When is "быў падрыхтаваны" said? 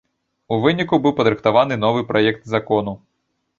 1.03-1.79